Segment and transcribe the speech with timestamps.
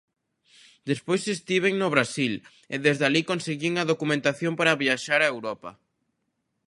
[0.89, 2.33] Despois estiven no Brasil
[2.73, 5.71] e desde alí conseguín a documentación para viaxar a Europa.